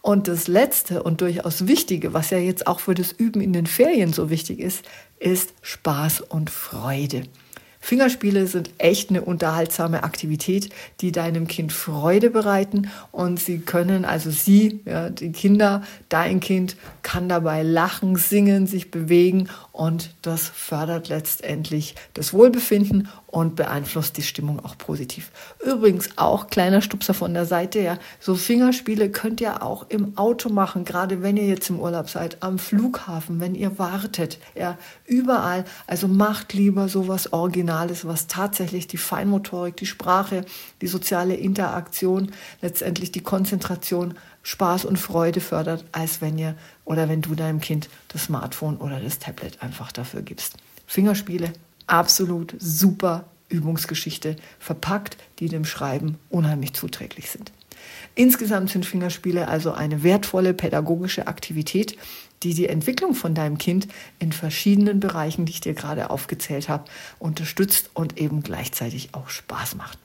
Und 0.00 0.28
das 0.28 0.46
letzte 0.46 1.02
und 1.02 1.22
durchaus 1.22 1.66
wichtige, 1.66 2.12
was 2.12 2.30
ja 2.30 2.38
jetzt 2.38 2.66
auch 2.66 2.78
für 2.78 2.94
das 2.94 3.10
Üben 3.10 3.40
in 3.40 3.52
den 3.52 3.66
Ferien 3.66 4.12
so 4.12 4.30
wichtig 4.30 4.60
ist, 4.60 4.84
ist 5.18 5.54
Spaß 5.62 6.20
und 6.20 6.50
Freude. 6.50 7.24
Fingerspiele 7.84 8.46
sind 8.46 8.70
echt 8.78 9.10
eine 9.10 9.22
unterhaltsame 9.22 10.04
Aktivität, 10.04 10.70
die 11.00 11.10
deinem 11.10 11.48
Kind 11.48 11.72
Freude 11.72 12.30
bereiten. 12.30 12.88
Und 13.10 13.40
sie 13.40 13.58
können, 13.58 14.04
also 14.04 14.30
sie, 14.30 14.80
ja, 14.84 15.10
die 15.10 15.32
Kinder, 15.32 15.82
dein 16.08 16.38
Kind 16.38 16.76
kann 17.02 17.28
dabei 17.28 17.64
lachen, 17.64 18.14
singen, 18.14 18.68
sich 18.68 18.92
bewegen. 18.92 19.48
Und 19.72 20.14
das 20.22 20.48
fördert 20.48 21.08
letztendlich 21.08 21.96
das 22.14 22.32
Wohlbefinden 22.32 23.08
und 23.32 23.56
beeinflusst 23.56 24.18
die 24.18 24.22
Stimmung 24.22 24.62
auch 24.62 24.76
positiv. 24.76 25.32
Übrigens 25.64 26.10
auch 26.16 26.48
kleiner 26.48 26.82
Stupser 26.82 27.14
von 27.14 27.32
der 27.32 27.46
Seite, 27.46 27.80
ja, 27.80 27.98
so 28.20 28.34
Fingerspiele 28.34 29.10
könnt 29.10 29.40
ihr 29.40 29.62
auch 29.62 29.86
im 29.88 30.18
Auto 30.18 30.50
machen, 30.50 30.84
gerade 30.84 31.22
wenn 31.22 31.38
ihr 31.38 31.46
jetzt 31.46 31.70
im 31.70 31.80
Urlaub 31.80 32.10
seid, 32.10 32.42
am 32.42 32.58
Flughafen, 32.58 33.40
wenn 33.40 33.54
ihr 33.54 33.78
wartet, 33.78 34.38
ja, 34.54 34.76
überall. 35.06 35.64
Also 35.86 36.08
macht 36.08 36.52
lieber 36.52 36.90
sowas 36.90 37.32
Originales, 37.32 38.06
was 38.06 38.26
tatsächlich 38.26 38.86
die 38.86 38.98
Feinmotorik, 38.98 39.78
die 39.78 39.86
Sprache, 39.86 40.44
die 40.82 40.86
soziale 40.86 41.34
Interaktion, 41.34 42.32
letztendlich 42.60 43.12
die 43.12 43.22
Konzentration 43.22 44.12
Spaß 44.42 44.84
und 44.84 44.98
Freude 44.98 45.40
fördert, 45.40 45.86
als 45.92 46.20
wenn 46.20 46.36
ihr 46.36 46.54
oder 46.84 47.08
wenn 47.08 47.22
du 47.22 47.34
deinem 47.34 47.62
Kind 47.62 47.88
das 48.08 48.24
Smartphone 48.24 48.76
oder 48.76 49.00
das 49.00 49.18
Tablet 49.18 49.62
einfach 49.62 49.90
dafür 49.90 50.20
gibst. 50.20 50.56
Fingerspiele, 50.86 51.54
absolut 51.86 52.54
super 52.58 53.24
Übungsgeschichte 53.48 54.36
verpackt, 54.58 55.16
die 55.38 55.48
dem 55.48 55.64
Schreiben 55.64 56.18
unheimlich 56.30 56.72
zuträglich 56.72 57.30
sind. 57.30 57.52
Insgesamt 58.14 58.70
sind 58.70 58.86
Fingerspiele 58.86 59.48
also 59.48 59.72
eine 59.72 60.02
wertvolle 60.02 60.54
pädagogische 60.54 61.26
Aktivität, 61.26 61.96
die 62.42 62.54
die 62.54 62.68
Entwicklung 62.68 63.14
von 63.14 63.34
deinem 63.34 63.58
Kind 63.58 63.88
in 64.18 64.32
verschiedenen 64.32 65.00
Bereichen, 65.00 65.46
die 65.46 65.52
ich 65.52 65.60
dir 65.60 65.74
gerade 65.74 66.10
aufgezählt 66.10 66.68
habe, 66.68 66.84
unterstützt 67.18 67.90
und 67.94 68.18
eben 68.18 68.42
gleichzeitig 68.42 69.10
auch 69.12 69.28
Spaß 69.28 69.76
macht. 69.76 69.98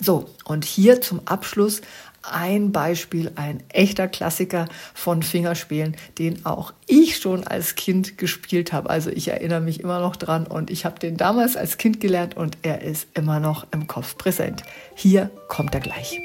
So, 0.00 0.28
und 0.44 0.64
hier 0.64 1.00
zum 1.00 1.20
Abschluss 1.26 1.82
ein 2.22 2.72
Beispiel, 2.72 3.32
ein 3.34 3.62
echter 3.68 4.08
Klassiker 4.08 4.68
von 4.94 5.22
Fingerspielen, 5.22 5.96
den 6.18 6.46
auch 6.46 6.72
ich 6.86 7.16
schon 7.16 7.46
als 7.46 7.74
Kind 7.74 8.18
gespielt 8.18 8.72
habe. 8.72 8.90
Also 8.90 9.10
ich 9.10 9.28
erinnere 9.28 9.60
mich 9.60 9.80
immer 9.80 10.00
noch 10.00 10.16
dran 10.16 10.46
und 10.46 10.70
ich 10.70 10.84
habe 10.84 10.98
den 10.98 11.16
damals 11.16 11.56
als 11.56 11.78
Kind 11.78 12.00
gelernt 12.00 12.36
und 12.36 12.58
er 12.62 12.82
ist 12.82 13.06
immer 13.14 13.40
noch 13.40 13.66
im 13.72 13.86
Kopf 13.86 14.16
präsent. 14.16 14.62
Hier 14.94 15.30
kommt 15.48 15.74
er 15.74 15.80
gleich. 15.80 16.18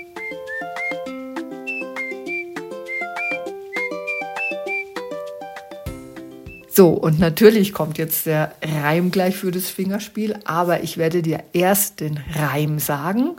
So, 6.78 6.90
und 6.90 7.18
natürlich 7.18 7.74
kommt 7.74 7.98
jetzt 7.98 8.28
der 8.28 8.54
Reim 8.62 9.10
gleich 9.10 9.36
für 9.36 9.50
das 9.50 9.68
Fingerspiel, 9.68 10.38
aber 10.46 10.84
ich 10.84 10.98
werde 10.98 11.24
dir 11.24 11.44
erst 11.52 12.02
den 12.02 12.20
Reim 12.36 12.78
sagen 12.78 13.36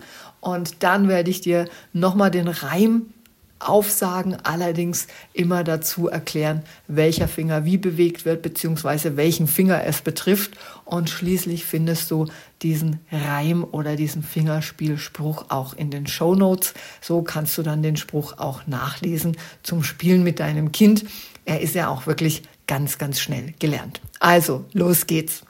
und 0.55 0.83
dann 0.83 1.09
werde 1.09 1.31
ich 1.31 1.43
dir 1.43 1.69
nochmal 1.93 2.31
den 2.31 2.49
Reim 2.49 3.12
aufsagen, 3.59 4.37
allerdings 4.45 5.09
immer 5.33 5.64
dazu 5.64 6.09
erklären, 6.09 6.62
welcher 6.87 7.28
Finger 7.28 7.64
wie 7.64 7.76
bewegt 7.76 8.25
wird, 8.25 8.40
beziehungsweise 8.40 9.17
welchen 9.17 9.47
Finger 9.47 9.85
es 9.85 10.00
betrifft. 10.00 10.52
Und 10.85 11.11
schließlich 11.11 11.64
findest 11.64 12.11
du 12.11 12.28
diesen 12.62 13.00
Reim 13.11 13.64
oder 13.64 13.97
diesen 13.97 14.23
Fingerspielspruch 14.23 15.47
auch 15.49 15.75
in 15.75 15.90
den 15.90 16.07
Show 16.07 16.35
Notes. 16.35 16.73
So 17.00 17.23
kannst 17.23 17.59
du 17.59 17.62
dann 17.62 17.83
den 17.83 17.97
Spruch 17.97 18.38
auch 18.38 18.67
nachlesen 18.67 19.37
zum 19.62 19.83
Spielen 19.83 20.23
mit 20.23 20.40
deinem 20.40 20.73
Kind. 20.73 21.05
Er 21.45 21.61
ist 21.61 21.75
ja 21.75 21.88
auch 21.88 22.07
wirklich 22.07 22.43
ganz, 22.67 22.97
ganz 22.97 23.21
schnell 23.21 23.55
gelernt. 23.59 24.00
Also, 24.21 24.64
los 24.73 25.07
geht's. 25.07 25.43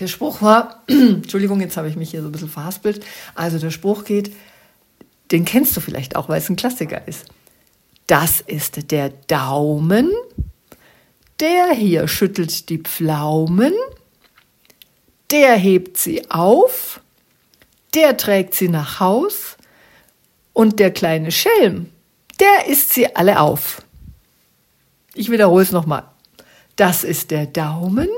Der 0.00 0.06
Spruch 0.06 0.40
war, 0.40 0.82
Entschuldigung, 0.88 1.60
jetzt 1.60 1.76
habe 1.76 1.88
ich 1.88 1.96
mich 1.96 2.10
hier 2.10 2.22
so 2.22 2.28
ein 2.28 2.32
bisschen 2.32 2.48
verhaspelt. 2.48 3.04
Also 3.34 3.58
der 3.58 3.70
Spruch 3.70 4.04
geht, 4.04 4.34
den 5.30 5.44
kennst 5.44 5.76
du 5.76 5.80
vielleicht 5.80 6.16
auch, 6.16 6.28
weil 6.28 6.38
es 6.38 6.48
ein 6.48 6.56
Klassiker 6.56 7.06
ist. 7.06 7.26
Das 8.06 8.40
ist 8.40 8.90
der 8.90 9.10
Daumen, 9.10 10.10
der 11.38 11.72
hier 11.72 12.08
schüttelt 12.08 12.68
die 12.70 12.78
Pflaumen, 12.78 13.74
der 15.30 15.54
hebt 15.54 15.96
sie 15.96 16.28
auf, 16.30 17.00
der 17.94 18.16
trägt 18.16 18.54
sie 18.54 18.68
nach 18.68 19.00
Haus 19.00 19.56
und 20.52 20.80
der 20.80 20.90
kleine 20.90 21.30
Schelm, 21.30 21.90
der 22.40 22.66
isst 22.66 22.94
sie 22.94 23.14
alle 23.14 23.38
auf. 23.38 23.82
Ich 25.14 25.30
wiederhole 25.30 25.62
es 25.62 25.70
nochmal. 25.70 26.04
Das 26.74 27.04
ist 27.04 27.30
der 27.30 27.46
Daumen, 27.46 28.08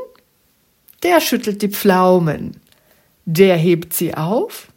der 1.02 1.20
schüttelt 1.20 1.62
die 1.62 1.68
Pflaumen, 1.68 2.60
der 3.24 3.56
hebt 3.56 3.92
sie 3.92 4.14
auf, 4.14 4.68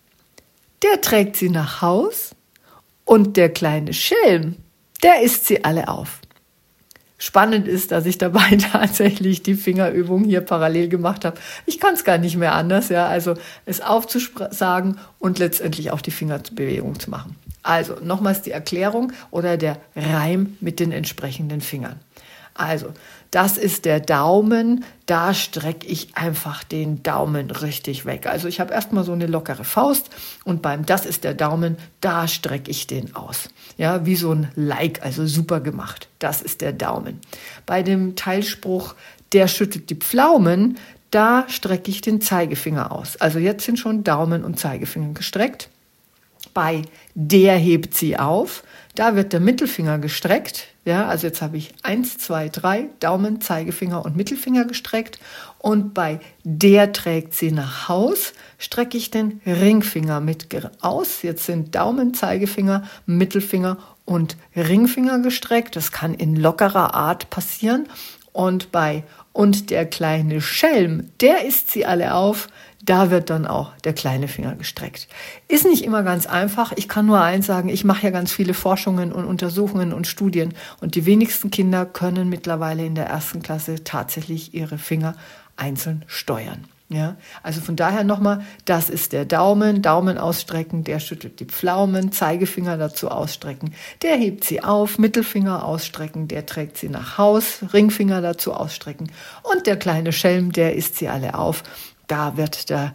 der 0.83 1.01
trägt 1.01 1.35
sie 1.35 1.49
nach 1.49 1.81
Haus 1.81 2.35
und 3.05 3.37
der 3.37 3.49
kleine 3.49 3.93
Schelm, 3.93 4.55
der 5.03 5.21
isst 5.21 5.47
sie 5.47 5.63
alle 5.63 5.87
auf. 5.87 6.19
Spannend 7.17 7.67
ist, 7.67 7.91
dass 7.91 8.05
ich 8.05 8.17
dabei 8.17 8.57
tatsächlich 8.71 9.41
die 9.41 9.55
Fingerübung 9.55 10.25
hier 10.25 10.41
parallel 10.41 10.89
gemacht 10.89 11.23
habe. 11.23 11.37
Ich 11.65 11.79
kann 11.79 11.93
es 11.93 12.03
gar 12.03 12.17
nicht 12.17 12.35
mehr 12.35 12.53
anders, 12.53 12.89
ja, 12.89 13.07
also 13.07 13.35
es 13.65 13.81
aufzusagen 13.81 14.99
und 15.19 15.39
letztendlich 15.39 15.91
auch 15.91 16.01
die 16.01 16.11
Fingerbewegung 16.11 16.99
zu 16.99 17.09
machen. 17.09 17.35
Also 17.63 17.95
nochmals 18.03 18.41
die 18.41 18.51
Erklärung 18.51 19.13
oder 19.31 19.57
der 19.57 19.77
Reim 19.95 20.57
mit 20.59 20.79
den 20.79 20.91
entsprechenden 20.91 21.61
Fingern. 21.61 21.99
Also, 22.53 22.93
das 23.35 23.57
ist 23.57 23.83
der 23.83 23.99
Daumen, 23.99 24.85
da 25.07 25.33
strecke 25.33 25.85
ich 25.85 26.15
einfach 26.15 26.63
den 26.63 27.03
Daumen 27.03 27.51
richtig 27.51 28.05
weg. 28.05 28.27
Also 28.27 28.47
ich 28.47 28.61
habe 28.61 28.73
erstmal 28.73 29.03
so 29.03 29.11
eine 29.11 29.27
lockere 29.27 29.65
Faust 29.65 30.09
und 30.45 30.61
beim 30.61 30.85
das 30.85 31.05
ist 31.05 31.25
der 31.25 31.33
Daumen, 31.33 31.75
da 31.99 32.29
strecke 32.29 32.71
ich 32.71 32.87
den 32.87 33.13
aus. 33.13 33.49
Ja, 33.75 34.05
wie 34.05 34.15
so 34.15 34.31
ein 34.31 34.47
Like, 34.55 35.03
also 35.03 35.27
super 35.27 35.59
gemacht. 35.59 36.07
Das 36.19 36.41
ist 36.41 36.61
der 36.61 36.71
Daumen. 36.71 37.19
Bei 37.65 37.83
dem 37.83 38.15
Teilspruch, 38.15 38.95
der 39.33 39.49
schüttet 39.49 39.89
die 39.89 39.95
Pflaumen, 39.95 40.77
da 41.11 41.43
strecke 41.49 41.91
ich 41.91 41.99
den 41.99 42.21
Zeigefinger 42.21 42.93
aus. 42.93 43.17
Also 43.17 43.39
jetzt 43.39 43.65
sind 43.65 43.77
schon 43.77 44.05
Daumen 44.05 44.45
und 44.45 44.61
Zeigefinger 44.61 45.13
gestreckt. 45.13 45.67
Bei 46.53 46.83
der 47.15 47.57
hebt 47.57 47.95
sie 47.95 48.15
auf, 48.15 48.63
da 48.95 49.15
wird 49.15 49.33
der 49.33 49.39
Mittelfinger 49.39 49.99
gestreckt. 49.99 50.67
Ja, 50.85 51.07
also 51.07 51.27
jetzt 51.27 51.41
habe 51.41 51.57
ich 51.57 51.73
eins, 51.83 52.17
zwei, 52.17 52.49
drei 52.49 52.89
Daumen, 52.99 53.41
Zeigefinger 53.41 54.03
und 54.05 54.15
Mittelfinger 54.15 54.65
gestreckt. 54.65 55.19
Und 55.59 55.93
bei 55.93 56.19
der 56.43 56.93
trägt 56.93 57.33
sie 57.33 57.51
nach 57.51 57.89
Haus, 57.89 58.33
strecke 58.57 58.97
ich 58.97 59.11
den 59.11 59.41
Ringfinger 59.45 60.19
mit 60.21 60.47
aus. 60.81 61.21
Jetzt 61.21 61.45
sind 61.45 61.75
Daumen, 61.75 62.13
Zeigefinger, 62.13 62.83
Mittelfinger 63.05 63.77
und 64.05 64.37
Ringfinger 64.55 65.19
gestreckt. 65.19 65.75
Das 65.75 65.91
kann 65.91 66.13
in 66.13 66.35
lockerer 66.35 66.93
Art 66.93 67.29
passieren. 67.29 67.87
Und 68.31 68.71
bei 68.71 69.03
und 69.35 69.69
der 69.69 69.85
kleine 69.85 70.39
Schelm, 70.39 71.09
der 71.19 71.43
isst 71.43 71.69
sie 71.69 71.85
alle 71.85 72.13
auf, 72.13 72.47
da 72.81 73.11
wird 73.11 73.29
dann 73.29 73.45
auch 73.45 73.75
der 73.79 73.91
kleine 73.91 74.29
Finger 74.29 74.55
gestreckt. 74.55 75.09
Ist 75.49 75.65
nicht 75.65 75.83
immer 75.83 76.03
ganz 76.03 76.25
einfach. 76.25 76.71
Ich 76.77 76.87
kann 76.87 77.05
nur 77.05 77.19
eins 77.19 77.45
sagen, 77.45 77.67
ich 77.67 77.83
mache 77.83 78.03
ja 78.03 78.11
ganz 78.11 78.31
viele 78.31 78.53
Forschungen 78.53 79.11
und 79.11 79.25
Untersuchungen 79.25 79.91
und 79.91 80.07
Studien 80.07 80.53
und 80.79 80.95
die 80.95 81.05
wenigsten 81.05 81.51
Kinder 81.51 81.85
können 81.85 82.29
mittlerweile 82.29 82.85
in 82.85 82.95
der 82.95 83.07
ersten 83.07 83.41
Klasse 83.41 83.83
tatsächlich 83.83 84.53
ihre 84.53 84.77
Finger 84.77 85.15
einzeln 85.57 86.05
steuern. 86.07 86.69
Ja, 86.95 87.17
also 87.43 87.59
von 87.59 87.75
daher 87.75 88.05
nochmal, 88.05 88.45
das 88.63 88.89
ist 88.89 89.11
der 89.11 89.25
Daumen, 89.25 89.81
Daumen 89.81 90.17
ausstrecken, 90.17 90.85
der 90.85 91.01
schüttelt 91.01 91.41
die 91.41 91.45
Pflaumen, 91.45 92.13
Zeigefinger 92.13 92.77
dazu 92.77 93.09
ausstrecken, 93.09 93.73
der 94.01 94.15
hebt 94.15 94.45
sie 94.45 94.63
auf, 94.63 94.97
Mittelfinger 94.97 95.65
ausstrecken, 95.65 96.29
der 96.29 96.45
trägt 96.45 96.77
sie 96.77 96.87
nach 96.87 97.17
Haus, 97.17 97.59
Ringfinger 97.73 98.21
dazu 98.21 98.53
ausstrecken 98.53 99.11
und 99.43 99.67
der 99.67 99.75
kleine 99.77 100.13
Schelm, 100.13 100.53
der 100.53 100.75
isst 100.75 100.95
sie 100.95 101.09
alle 101.09 101.37
auf 101.37 101.63
da 102.07 102.37
wird 102.37 102.69
der 102.69 102.93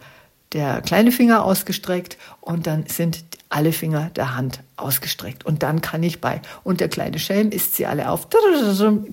der 0.53 0.81
kleine 0.81 1.13
Finger 1.13 1.45
ausgestreckt 1.45 2.17
und 2.41 2.67
dann 2.67 2.85
sind 2.87 3.23
alle 3.47 3.71
Finger 3.71 4.09
der 4.09 4.35
Hand 4.35 4.59
ausgestreckt. 4.75 5.45
Und 5.45 5.63
dann 5.63 5.79
kann 5.79 6.03
ich 6.03 6.19
bei, 6.19 6.41
und 6.65 6.81
der 6.81 6.89
kleine 6.89 7.19
Schelm 7.19 7.51
ist 7.51 7.75
sie 7.75 7.85
alle 7.85 8.09
auf, 8.09 8.27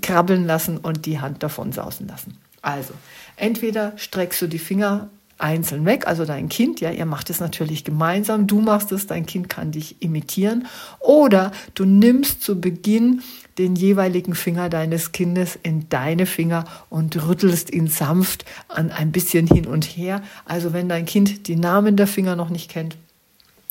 krabbeln 0.03 0.47
lassen 0.47 0.79
und 0.79 1.07
die 1.07 1.21
Hand 1.21 1.45
davon 1.45 1.71
sausen 1.71 2.09
lassen. 2.09 2.39
Also, 2.69 2.93
entweder 3.37 3.95
streckst 3.97 4.43
du 4.43 4.47
die 4.47 4.59
Finger 4.59 5.09
einzeln 5.39 5.87
weg, 5.87 6.07
also 6.07 6.27
dein 6.27 6.51
Kind, 6.51 6.83
ja, 6.83 6.91
ihr 6.91 7.07
macht 7.07 7.31
es 7.31 7.41
natürlich 7.41 7.83
gemeinsam, 7.83 8.47
du 8.47 8.61
machst 8.61 8.93
es, 8.93 9.07
dein 9.07 9.25
Kind 9.25 9.49
kann 9.49 9.73
dich 9.73 10.03
imitieren, 10.03 10.67
oder 11.01 11.51
du 11.73 11.87
nimmst 11.87 12.43
zu 12.43 12.61
Beginn 12.61 13.23
den 13.57 13.75
jeweiligen 13.75 14.35
Finger 14.35 14.69
deines 14.69 15.13
Kindes 15.13 15.59
in 15.63 15.89
deine 15.89 16.27
Finger 16.27 16.67
und 16.91 17.27
rüttelst 17.27 17.73
ihn 17.73 17.89
sanft 17.89 18.45
an 18.69 18.91
ein 18.91 19.13
bisschen 19.13 19.47
hin 19.47 19.67
und 19.67 19.85
her. 19.85 20.23
Also 20.45 20.75
wenn 20.75 20.91
dein 20.91 21.07
Kind 21.07 21.49
die 21.49 21.57
Namen 21.57 21.97
der 21.97 22.07
Finger 22.07 22.37
noch 22.37 22.51
nicht 22.51 22.71
kennt, 22.71 22.99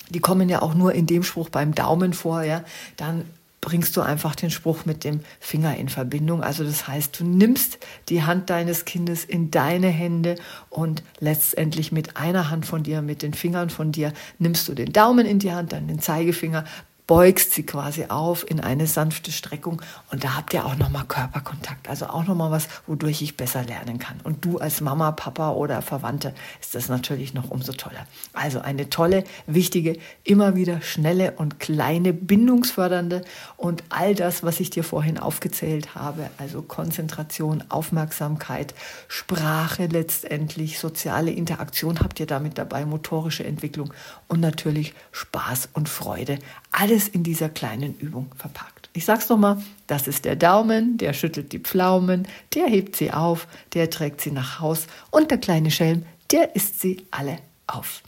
die 0.10 0.22
kommen 0.22 0.50
ja 0.50 0.64
auch 0.64 0.74
nur 0.74 0.94
in 0.94 1.06
dem 1.06 1.22
Spruch 1.22 1.50
beim 1.50 1.76
Daumen 1.76 2.14
vor, 2.14 2.42
ja, 2.42 2.64
dann 2.96 3.26
bringst 3.62 3.98
du 3.98 4.02
einfach 4.02 4.36
den 4.36 4.52
Spruch 4.52 4.86
mit 4.86 5.04
dem 5.04 5.22
Finger 5.40 5.76
in 5.76 5.90
Verbindung. 5.90 6.44
Also 6.44 6.64
das 6.64 6.88
heißt, 6.88 7.20
du 7.20 7.26
nimmst 7.26 7.80
die 8.10 8.24
Hand 8.24 8.50
deines 8.50 8.86
Kindes 8.86 9.26
in 9.26 9.52
deine 9.52 9.88
Hände 9.88 10.36
und 10.70 11.04
letztendlich 11.20 11.92
mit 11.92 12.18
einer 12.18 12.50
Hand 12.50 12.66
von 12.66 12.84
dir, 12.84 13.02
mit 13.02 13.22
den 13.22 13.34
Fingern 13.34 13.70
von 13.70 13.92
dir, 13.92 14.14
nimmst 14.40 14.68
du 14.68 14.74
den 14.74 14.94
Daumen 14.94 15.26
in 15.26 15.40
die 15.40 15.52
Hand, 15.52 15.74
dann 15.74 15.88
den 15.88 16.00
Zeigefinger, 16.00 16.66
beugst 17.08 17.54
sie 17.54 17.66
quasi 17.66 18.06
auf 18.10 18.50
in 18.50 18.60
eine 18.60 18.86
sanfte 18.86 19.32
Streckung 19.32 19.82
und 20.12 20.26
da 20.26 20.36
habt 20.36 20.54
ihr 20.54 20.66
auch 20.66 20.76
nochmal 20.76 21.06
Körperkontakt, 21.06 21.88
also 21.88 22.08
auch 22.08 22.26
nochmal 22.26 22.52
was, 22.52 22.68
wodurch 22.86 23.22
ich 23.22 23.38
besser 23.38 23.64
lernen 23.64 23.98
kann. 23.98 24.20
Und 24.24 24.44
du 24.44 24.58
als 24.58 24.82
Mama, 24.82 25.12
Papa 25.14 25.52
oder 25.52 25.82
Verwandte 25.82 26.34
ist 26.60 26.76
das 26.76 26.90
natürlich 26.90 27.34
noch 27.34 27.50
umso 27.50 27.72
toller. 27.72 28.06
Also 28.34 28.60
eine 28.60 28.90
tolle, 28.90 29.24
wichtige, 29.46 29.98
immer 30.26 30.56
wieder 30.56 30.82
schnelle 30.82 31.32
und 31.32 31.62
kleine, 31.62 32.12
bindungsfördernde 32.12 33.22
und 33.56 33.84
all 33.88 34.14
das, 34.14 34.44
was 34.44 34.60
ich 34.60 34.70
dir 34.70 34.84
vorhin 34.84 35.18
aufgezählt 35.18 35.96
habe, 35.96 36.30
also 36.38 36.62
Konzentration, 36.62 37.64
Aufmerksamkeit, 37.70 38.76
Sprache 39.08 39.86
letztendlich, 39.86 40.78
soziale 40.78 41.32
Interaktion 41.32 42.02
habt 42.02 42.20
ihr 42.20 42.28
damit 42.28 42.58
dabei, 42.58 42.86
motorische 42.86 43.46
Entwicklung 43.46 43.94
und 44.28 44.42
natürlich 44.42 44.94
Spaß 45.14 45.70
und 45.72 45.88
Freude. 45.88 46.40
Alles 46.72 46.97
in 47.06 47.24
dieser 47.24 47.50
kleinen 47.50 47.96
Übung 48.00 48.32
verpackt. 48.36 48.90
Ich 48.94 49.06
sag's 49.06 49.30
nochmal, 49.30 49.62
das 49.86 50.08
ist 50.08 50.26
der 50.26 50.36
Daumen, 50.36 50.98
der 50.98 51.14
schüttelt 51.14 51.52
die 51.52 51.60
Pflaumen, 51.60 52.28
der 52.56 52.66
hebt 52.68 52.96
sie 52.96 53.12
auf, 53.12 53.48
der 53.74 53.92
trägt 53.92 54.22
sie 54.22 54.32
nach 54.32 54.60
Haus 54.60 54.88
und 55.12 55.30
der 55.30 55.38
kleine 55.38 55.70
Schelm, 55.70 56.04
der 56.32 56.56
isst 56.56 56.82
sie 56.82 57.06
alle 57.12 57.38
auf. 57.68 58.02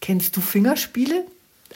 Kennst 0.00 0.34
du 0.36 0.40
Fingerspiele? 0.40 1.26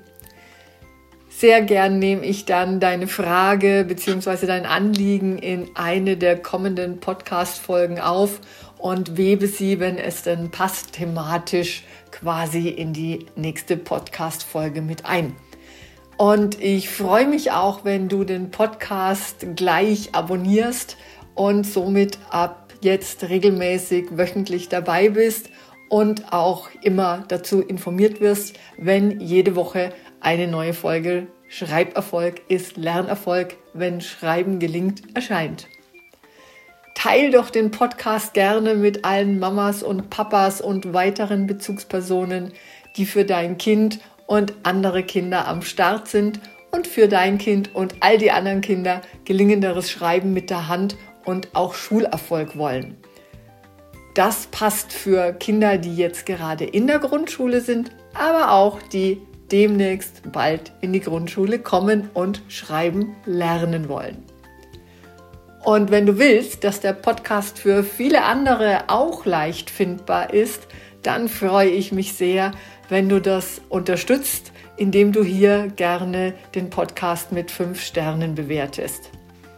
Sehr 1.40 1.62
gern 1.62 2.00
nehme 2.00 2.26
ich 2.26 2.44
dann 2.44 2.82
deine 2.82 3.08
Frage 3.08 3.86
bzw. 3.88 4.46
dein 4.46 4.66
Anliegen 4.66 5.38
in 5.38 5.70
eine 5.74 6.18
der 6.18 6.38
kommenden 6.38 7.00
Podcast-Folgen 7.00 7.98
auf 7.98 8.42
und 8.78 9.16
webe 9.16 9.48
sie, 9.48 9.80
wenn 9.80 9.98
es 9.98 10.24
denn 10.24 10.52
passt, 10.52 10.92
thematisch 10.92 11.86
quasi 12.12 12.68
in 12.68 12.92
die 12.92 13.26
nächste 13.38 13.78
Podcast-Folge 13.78 14.82
mit 14.82 15.06
ein. 15.06 15.34
Und 16.18 16.62
ich 16.62 16.90
freue 16.90 17.26
mich 17.26 17.54
auch, 17.54 17.86
wenn 17.86 18.10
du 18.10 18.26
den 18.26 18.52
Podcast 18.52 19.56
gleich 19.56 20.14
abonnierst 20.14 20.98
und 21.36 21.66
somit 21.66 22.20
ab 22.32 22.74
jetzt 22.82 23.30
regelmäßig 23.30 24.08
wöchentlich 24.18 24.68
dabei 24.68 25.08
bist 25.08 25.50
und 25.88 26.34
auch 26.34 26.68
immer 26.84 27.24
dazu 27.30 27.62
informiert 27.62 28.20
wirst, 28.20 28.60
wenn 28.78 29.22
jede 29.22 29.56
Woche 29.56 29.94
eine 30.22 30.48
neue 30.48 30.74
Folge 30.74 31.28
Schreiberfolg 31.52 32.42
ist 32.48 32.78
Lernerfolg, 32.78 33.58
wenn 33.74 34.02
Schreiben 34.02 34.60
gelingt, 34.60 35.16
erscheint. 35.16 35.68
Teil 36.94 37.32
doch 37.32 37.50
den 37.50 37.72
Podcast 37.72 38.34
gerne 38.34 38.76
mit 38.76 39.04
allen 39.04 39.40
Mamas 39.40 39.82
und 39.82 40.12
Papas 40.12 40.62
und 40.62 40.94
weiteren 40.94 41.48
Bezugspersonen, 41.48 42.54
die 42.98 43.06
für 43.06 43.26
dein 43.26 43.58
Kind 43.58 44.00
und 44.28 44.54
andere 44.62 45.02
Kinder 45.02 45.48
am 45.48 45.64
Start 45.64 46.08
sind 46.08 46.40
und 46.72 46.86
für 46.86 47.08
dein 47.08 47.40
Kind 47.40 47.74
und 47.74 47.96
all 48.02 48.20
die 48.20 48.32
anderen 48.32 48.62
Kinder 48.62 49.02
gelingenderes 49.26 49.90
Schreiben 49.90 50.34
mit 50.34 50.52
der 50.52 50.68
Hand 50.68 50.98
und 51.26 51.56
auch 51.56 51.74
Schulerfolg 51.74 52.58
wollen. 52.58 52.98
Das 54.14 54.48
passt 54.48 54.94
für 54.94 55.34
Kinder, 55.34 55.78
die 55.78 55.96
jetzt 55.96 56.26
gerade 56.26 56.66
in 56.66 56.86
der 56.86 57.00
Grundschule 57.00 57.62
sind, 57.62 57.92
aber 58.14 58.52
auch 58.52 58.82
die 58.82 59.22
demnächst 59.52 60.32
bald 60.32 60.72
in 60.82 60.94
die 60.94 61.00
Grundschule 61.00 61.60
kommen 61.60 62.10
und 62.14 62.42
schreiben 62.48 63.16
lernen 63.26 63.90
wollen. 63.90 64.24
Und 65.64 65.92
wenn 65.92 66.06
du 66.06 66.18
willst, 66.18 66.64
dass 66.64 66.80
der 66.80 66.94
Podcast 66.94 67.60
für 67.60 67.84
viele 67.84 68.24
andere 68.24 68.84
auch 68.88 69.26
leicht 69.26 69.70
findbar 69.70 70.34
ist, 70.34 70.68
dann 71.04 71.28
freue 71.28 71.70
ich 71.70 71.92
mich 71.92 72.14
sehr, 72.14 72.52
wenn 72.88 73.10
du 73.10 73.20
das 73.20 73.62
unterstützt, 73.70 74.52
indem 74.78 75.12
du 75.12 75.24
hier 75.24 75.68
gerne 75.76 76.34
den 76.56 76.70
Podcast 76.70 77.32
mit 77.32 77.52
fünf 77.52 77.82
Sternen 77.82 78.36
bewertest. 78.36 79.12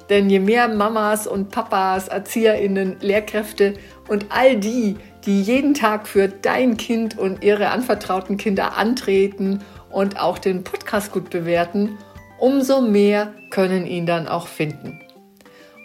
Denn 0.09 0.29
je 0.29 0.39
mehr 0.39 0.67
Mamas 0.67 1.27
und 1.27 1.51
Papas, 1.51 2.09
Erzieherinnen, 2.09 2.97
Lehrkräfte 2.99 3.75
und 4.09 4.25
all 4.29 4.57
die, 4.57 4.97
die 5.25 5.41
jeden 5.41 5.73
Tag 5.73 6.07
für 6.07 6.27
dein 6.27 6.75
Kind 6.75 7.17
und 7.17 7.43
ihre 7.43 7.69
anvertrauten 7.69 8.37
Kinder 8.37 8.77
antreten 8.77 9.59
und 9.91 10.19
auch 10.19 10.37
den 10.37 10.63
Podcast 10.63 11.11
gut 11.11 11.29
bewerten, 11.29 11.97
umso 12.39 12.81
mehr 12.81 13.33
können 13.49 13.85
ihn 13.85 14.05
dann 14.05 14.27
auch 14.27 14.47
finden. 14.47 14.99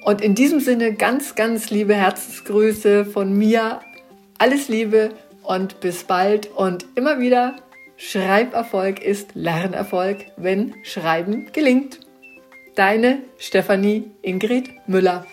Und 0.05 0.21
in 0.21 0.35
diesem 0.35 0.61
Sinne 0.61 0.95
ganz, 0.95 1.35
ganz 1.35 1.71
liebe 1.71 1.95
Herzensgrüße 1.95 3.05
von 3.05 3.37
mir. 3.37 3.81
Alles 4.39 4.69
Liebe 4.69 5.11
und 5.43 5.81
bis 5.81 6.05
bald 6.05 6.47
und 6.55 6.87
immer 6.95 7.19
wieder 7.19 7.57
Schreiberfolg 7.97 9.03
ist 9.03 9.35
Lernerfolg, 9.35 10.27
wenn 10.37 10.75
Schreiben 10.83 11.51
gelingt. 11.53 12.01
Deine 12.75 13.21
Stefanie 13.39 14.11
Ingrid 14.23 14.71
Müller. 14.87 15.27